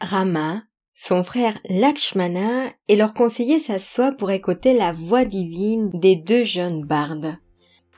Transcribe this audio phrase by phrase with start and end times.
[0.00, 6.44] Rama, son frère Lakshmana et leur conseiller s'assoient pour écouter la voix divine des deux
[6.44, 7.38] jeunes bardes.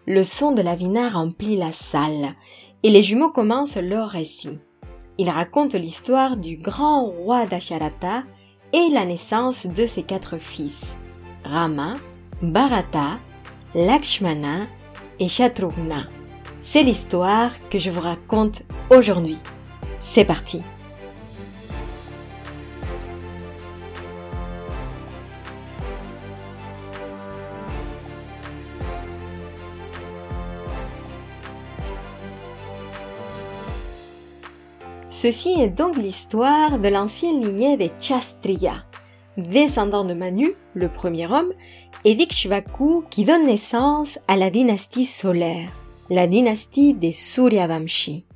[0.06, 2.37] Le son de la vina remplit la salle
[2.84, 4.61] et les jumeaux commencent leur récit.
[5.19, 8.22] Ils racontent l'histoire du grand roi d'Asharata
[8.72, 10.87] et la naissance de ses quatre fils,
[11.44, 11.94] Rama,
[12.42, 13.19] Bharata,
[13.74, 14.69] Lakshmana
[15.19, 16.05] et Shatrughna.
[16.62, 19.38] C'est l'histoire que je vous raconte aujourd'hui.
[19.98, 20.62] C'est parti
[35.20, 38.84] Ceci est donc l'histoire de l'ancienne lignée des Chastriya,
[39.36, 41.52] descendants de Manu, le premier homme,
[42.04, 45.73] et d'Ikshvaku qui donne naissance à la dynastie solaire,
[46.09, 48.26] la dynastie des Suryavamshi.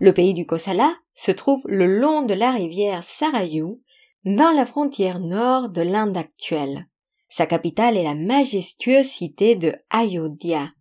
[0.00, 3.78] Le pays du Kosala se trouve le long de la rivière Sarayu,
[4.24, 6.88] dans la frontière nord de l'Inde actuelle.
[7.28, 10.72] Sa capitale est la majestueuse cité de Ayodhya,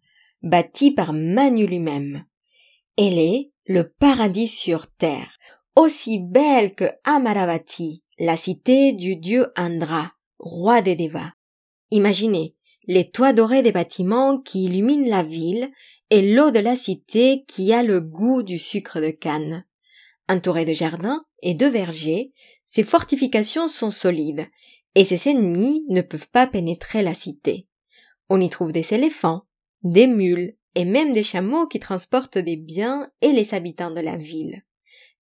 [0.41, 2.25] bâtie par Manu lui-même.
[2.97, 5.37] Elle est le paradis sur terre,
[5.75, 11.31] aussi belle que Amaravati, la cité du dieu Andra, roi des Devas.
[11.91, 15.71] Imaginez les toits dorés des bâtiments qui illuminent la ville
[16.09, 19.65] et l'eau de la cité qui a le goût du sucre de canne.
[20.27, 22.33] Entourées de jardins et de vergers,
[22.65, 24.47] ces fortifications sont solides
[24.95, 27.67] et ses ennemis ne peuvent pas pénétrer la cité.
[28.29, 29.43] On y trouve des éléphants,
[29.83, 34.17] des mules et même des chameaux qui transportent des biens et les habitants de la
[34.17, 34.63] ville.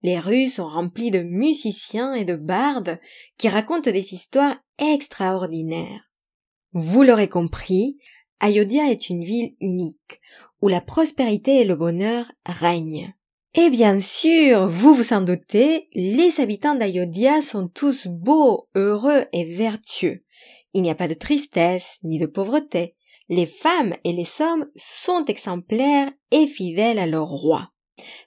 [0.03, 2.99] Les rues sont remplies de musiciens et de bardes
[3.37, 6.09] qui racontent des histoires extraordinaires.
[6.73, 7.97] Vous l'aurez compris,
[8.39, 10.19] Ayodhya est une ville unique,
[10.61, 13.13] où la prospérité et le bonheur règnent.
[13.53, 19.43] Et bien sûr, vous vous en doutez, les habitants d'Ayodhya sont tous beaux, heureux et
[19.43, 20.21] vertueux.
[20.73, 22.95] Il n'y a pas de tristesse ni de pauvreté.
[23.27, 27.71] Les femmes et les hommes sont exemplaires et fidèles à leur roi.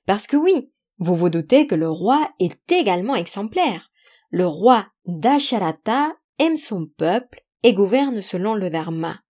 [0.06, 0.70] Parce que oui,
[1.04, 3.91] vous vous doutez que le roi est également exemplaire.
[4.31, 9.20] Le roi d'Asharata aime son peuple et gouverne selon le dharma,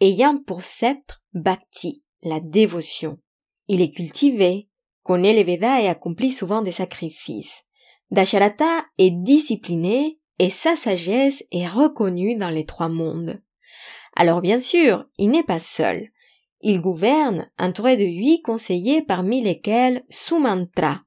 [0.00, 3.18] ayant pour sceptre bhakti, la dévotion.
[3.68, 4.68] Il est cultivé,
[5.02, 7.64] connaît les Védas et accomplit souvent des sacrifices.
[8.10, 13.40] Dasharata est discipliné et sa sagesse est reconnue dans les trois mondes.
[14.14, 16.10] Alors bien sûr, il n'est pas seul.
[16.60, 21.00] Il gouverne entouré de huit conseillers parmi lesquels Sumantra,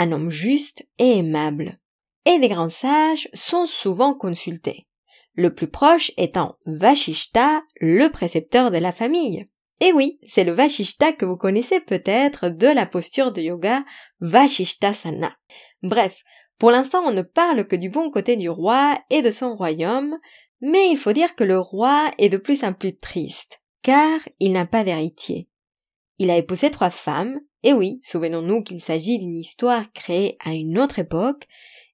[0.00, 1.78] un homme juste et aimable.
[2.24, 4.86] Et les grands sages sont souvent consultés.
[5.34, 9.46] Le plus proche étant Vashishta, le précepteur de la famille.
[9.80, 13.84] Et oui, c'est le Vashishta que vous connaissez peut-être de la posture de yoga
[14.20, 15.36] Vashishtasana.
[15.82, 16.22] Bref,
[16.58, 20.18] pour l'instant on ne parle que du bon côté du roi et de son royaume,
[20.62, 24.52] mais il faut dire que le roi est de plus en plus triste car il
[24.52, 25.48] n'a pas d'héritier.
[26.18, 30.78] Il a épousé trois femmes, et oui, souvenons-nous qu'il s'agit d'une histoire créée à une
[30.78, 31.46] autre époque,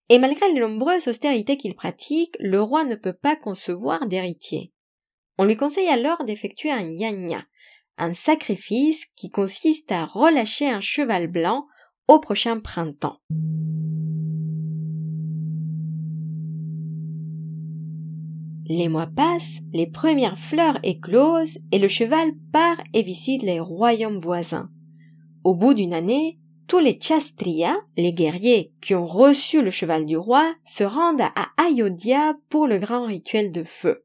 [0.09, 4.73] et malgré les nombreuses austérités qu'il pratique, le roi ne peut pas concevoir d'héritier.
[5.39, 7.45] On lui conseille alors d'effectuer un yanya,
[7.99, 11.67] un sacrifice qui consiste à relâcher un cheval blanc
[12.09, 13.19] au prochain printemps.
[18.69, 24.19] Les mois passent, les premières fleurs éclosent et le cheval part et visite les royaumes
[24.19, 24.71] voisins.
[25.47, 30.17] Au bout d'une année, tous les Chastriya, les guerriers qui ont reçu le cheval du
[30.17, 34.05] roi, se rendent à Ayodhya pour le grand rituel de feu.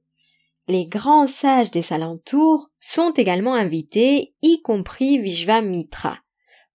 [0.68, 6.20] Les grands sages des alentours sont également invités, y compris Vishvamitra.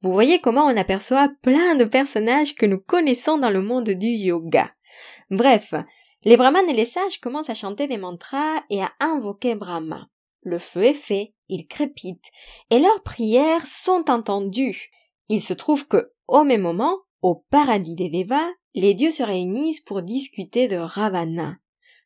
[0.00, 4.08] Vous voyez comment on aperçoit plein de personnages que nous connaissons dans le monde du
[4.08, 4.72] yoga.
[5.30, 5.74] Bref,
[6.24, 10.08] les brahmanes et les sages commencent à chanter des mantras et à invoquer Brahma.
[10.46, 12.26] Le feu est fait, il crépite,
[12.70, 14.92] et leurs prières sont entendues.
[15.28, 18.46] Il se trouve que, au même moment, au paradis des Devas,
[18.76, 21.56] les dieux se réunissent pour discuter de Ravana.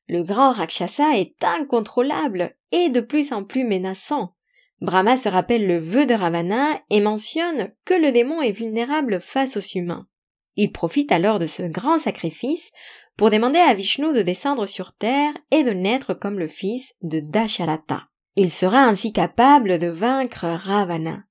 [0.08, 4.34] Le grand Rakshasa est incontrôlable et de plus en plus menaçant.
[4.80, 9.58] Brahma se rappelle le vœu de Ravana et mentionne que le démon est vulnérable face
[9.58, 10.08] aux humains.
[10.56, 12.72] Il profite alors de ce grand sacrifice
[13.18, 17.20] pour demander à Vishnu de descendre sur terre et de naître comme le fils de
[17.20, 18.09] Dasharata.
[18.36, 21.24] Il sera ainsi capable de vaincre Ravana.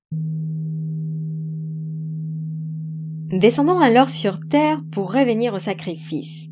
[3.32, 6.48] Descendons alors sur terre pour revenir au sacrifice.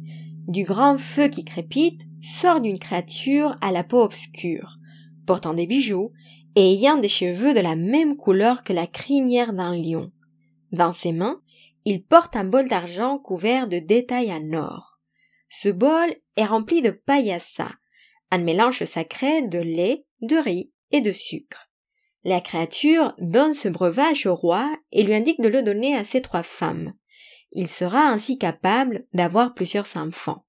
[0.46, 4.78] Du grand feu qui crépite sort d'une créature à la peau obscure,
[5.26, 6.12] portant des bijoux
[6.56, 10.12] et ayant des cheveux de la même couleur que la crinière d'un lion.
[10.72, 11.42] Dans ses mains,
[11.84, 14.98] il porte un bol d'argent couvert de détails en or.
[15.50, 17.70] Ce bol est rempli de paillassa,
[18.30, 21.68] un mélange sacré de lait, de riz et de sucre.
[22.24, 26.20] La créature donne ce breuvage au roi et lui indique de le donner à ses
[26.20, 26.94] trois femmes.
[27.52, 30.44] Il sera ainsi capable d'avoir plusieurs enfants.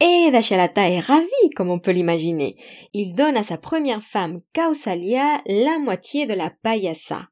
[0.00, 2.56] Et Dashalata est ravi, comme on peut l'imaginer.
[2.92, 7.28] Il donne à sa première femme, Kausalya, la moitié de la paillassa.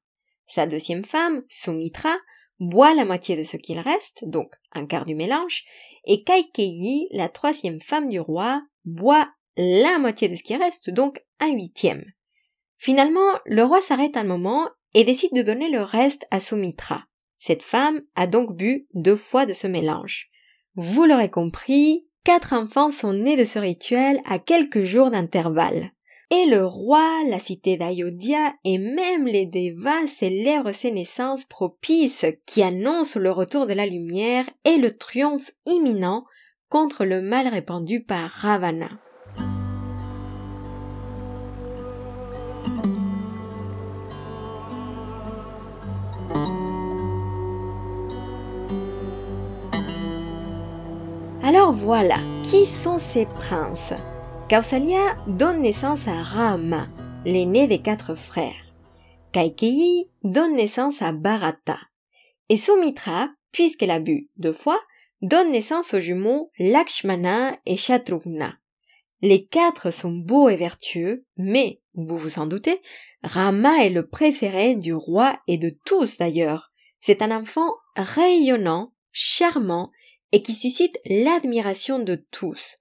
[0.46, 2.14] Sa deuxième femme, Sumitra,
[2.60, 5.64] boit la moitié de ce qu'il reste, donc un quart du mélange,
[6.04, 11.22] et Kaikeyi, la troisième femme du roi, boit la moitié de ce qui reste, donc
[11.40, 12.04] un huitième.
[12.76, 17.04] Finalement, le roi s'arrête un moment et décide de donner le reste à Sumitra.
[17.38, 20.30] Cette femme a donc bu deux fois de ce mélange.
[20.76, 25.90] Vous l'aurez compris, quatre enfants sont nés de ce rituel à quelques jours d'intervalle.
[26.30, 32.62] Et le roi, la cité d'Ayodhya et même les Devas célèbrent ces naissances propices qui
[32.62, 36.24] annoncent le retour de la lumière et le triomphe imminent
[36.70, 39.03] contre le mal répandu par Ravana.
[51.46, 53.92] Alors voilà, qui sont ces princes?
[54.48, 56.88] Kausalya donne naissance à Rama,
[57.26, 58.72] l'aîné des quatre frères.
[59.32, 61.76] Kaikeyi donne naissance à Bharata.
[62.48, 64.80] Et Sumitra, puisqu'elle a bu deux fois,
[65.20, 68.54] donne naissance aux jumeaux Lakshmana et Shatrughna.
[69.20, 72.80] Les quatre sont beaux et vertueux, mais, vous vous en doutez,
[73.22, 76.72] Rama est le préféré du roi et de tous d'ailleurs.
[77.02, 79.90] C'est un enfant rayonnant, charmant
[80.34, 82.78] et qui suscite l'admiration de tous.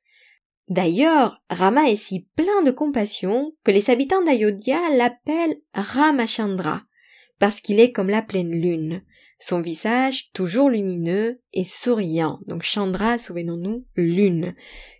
[0.70, 6.82] D'ailleurs, Rama est si plein de compassion que les habitants d'Ayodhya l'appellent Ramachandra,
[7.38, 9.04] parce qu'il est comme la pleine lune,
[9.38, 12.40] son visage toujours lumineux et souriant.
[12.48, 14.56] Donc Chandra, souvenons-nous, lune.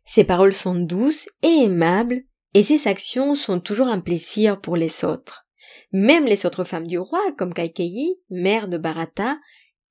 [0.06, 2.22] Ses paroles sont douces et aimables,
[2.54, 5.48] et ses actions sont toujours un plaisir pour les autres.
[5.92, 9.40] Même les autres femmes du roi, comme Kaikeyi, mère de Bharata,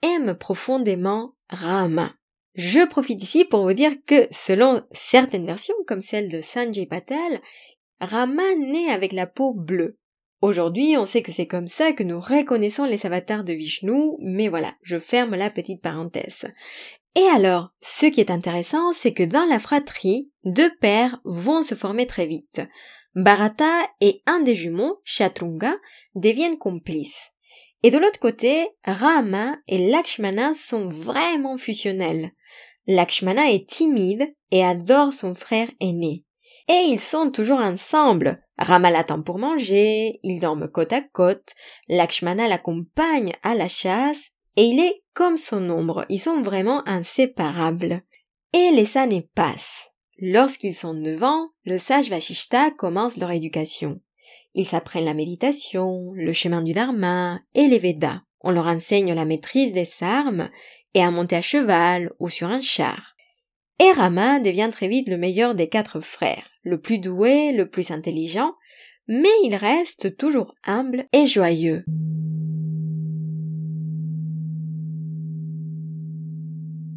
[0.03, 2.15] aiment profondément Rama.
[2.55, 7.41] Je profite ici pour vous dire que selon certaines versions, comme celle de Sanjay Patel,
[8.01, 9.99] Rama naît avec la peau bleue.
[10.43, 14.49] Aujourd'hui, on sait que c'est comme ça que nous reconnaissons les avatars de Vishnu, mais
[14.49, 16.45] voilà, je ferme la petite parenthèse.
[17.15, 21.75] Et alors, ce qui est intéressant, c'est que dans la fratrie, deux pères vont se
[21.75, 22.61] former très vite.
[23.15, 25.77] Bharata et un des jumeaux, Shatrunga,
[26.15, 27.32] deviennent complices.
[27.83, 32.31] Et de l'autre côté, Rama et Lakshmana sont vraiment fusionnels.
[32.87, 36.25] Lakshmana est timide et adore son frère aîné.
[36.69, 38.41] Et ils sont toujours ensemble.
[38.59, 41.55] Rama l'attend pour manger, ils dorment côte à côte,
[41.89, 48.03] Lakshmana l'accompagne à la chasse, et il est comme son ombre, ils sont vraiment inséparables.
[48.53, 49.89] Et les années passent.
[50.19, 54.01] Lorsqu'ils sont neuf ans, le sage Vashishta commence leur éducation.
[54.55, 58.21] Ils s'apprennent la méditation, le chemin du Dharma et les Védas.
[58.43, 60.51] On leur enseigne la maîtrise des armes
[60.95, 63.15] et à monter à cheval ou sur un char.
[63.81, 67.91] Et Rama devient très vite le meilleur des quatre frères, le plus doué, le plus
[67.91, 68.53] intelligent,
[69.09, 71.85] mais il reste toujours humble et joyeux.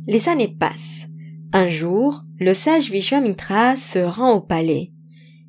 [0.08, 1.08] Les années passent.
[1.54, 4.92] Un jour, le sage Vishwamitra se rend au palais.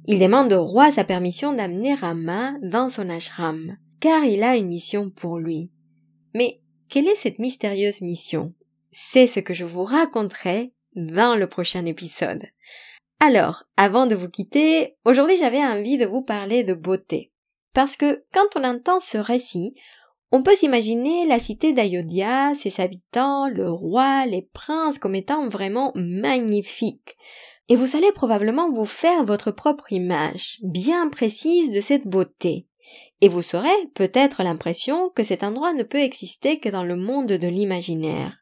[0.08, 4.68] Il demande au roi sa permission d'amener Rama dans son ashram, car il a une
[4.68, 5.72] mission pour lui.
[6.32, 8.54] Mais quelle est cette mystérieuse mission?
[8.92, 12.44] C'est ce que je vous raconterai dans le prochain épisode.
[13.18, 17.32] Alors, avant de vous quitter, aujourd'hui j'avais envie de vous parler de beauté.
[17.74, 19.74] Parce que quand on entend ce récit,
[20.30, 25.92] on peut s'imaginer la cité d'Ayodhya, ses habitants, le roi, les princes comme étant vraiment
[25.94, 27.16] magnifiques.
[27.68, 32.66] Et vous allez probablement vous faire votre propre image, bien précise de cette beauté.
[33.20, 37.26] Et vous aurez peut-être l'impression que cet endroit ne peut exister que dans le monde
[37.32, 38.38] de l'imaginaire.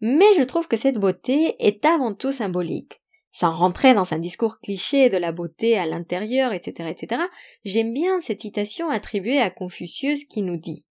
[0.00, 3.00] Mais je trouve que cette beauté est avant tout symbolique.
[3.32, 7.22] Sans rentrer dans un discours cliché de la beauté à l'intérieur, etc., etc.,
[7.64, 10.86] j'aime bien cette citation attribuée à Confucius qui nous dit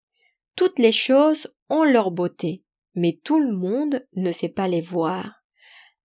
[0.56, 2.62] Toutes les choses ont leur beauté,
[2.94, 5.43] mais tout le monde ne sait pas les voir.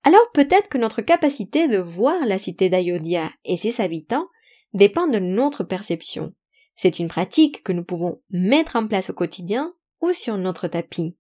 [0.04, 4.28] Alors peut-être que notre capacité de voir la cité d'Ayodhya et ses habitants
[4.74, 6.34] dépend de notre perception.
[6.76, 11.18] C'est une pratique que nous pouvons mettre en place au quotidien ou sur notre tapis.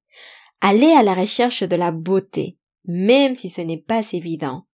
[0.61, 4.65] Aller à la recherche de la beauté, même si ce n'est pas évident.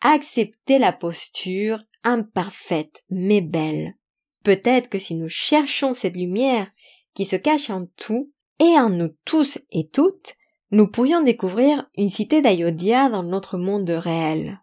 [0.00, 3.96] Accepter la posture imparfaite mais belle.
[4.44, 6.70] Peut-être que si nous cherchons cette lumière
[7.14, 10.36] qui se cache en tout et en nous tous et toutes,
[10.70, 14.60] nous pourrions découvrir une cité d'Ayodhya dans notre monde réel.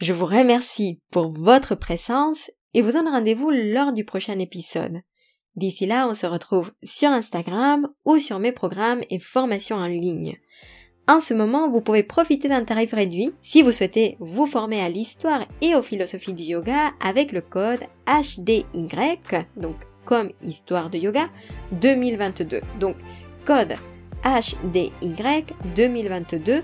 [0.00, 5.00] Je vous remercie pour votre présence et vous donne rendez-vous lors du prochain épisode.
[5.54, 10.36] D'ici là, on se retrouve sur Instagram ou sur mes programmes et formations en ligne.
[11.08, 14.88] En ce moment, vous pouvez profiter d'un tarif réduit si vous souhaitez vous former à
[14.88, 18.64] l'histoire et aux philosophies du yoga avec le code HDY,
[19.56, 21.28] donc comme histoire de yoga
[21.72, 22.60] 2022.
[22.80, 22.96] Donc
[23.44, 23.76] code
[24.24, 25.44] HDY
[25.74, 26.62] 2022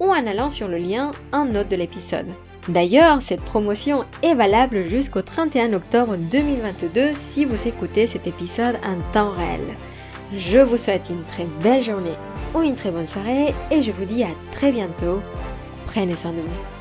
[0.00, 2.26] ou en allant sur le lien en note de l'épisode.
[2.68, 8.96] D'ailleurs, cette promotion est valable jusqu'au 31 octobre 2022 si vous écoutez cet épisode en
[9.12, 9.74] temps réel.
[10.36, 12.16] Je vous souhaite une très belle journée
[12.54, 15.20] ou une très bonne soirée et je vous dis à très bientôt.
[15.86, 16.73] Prenez soin de vous.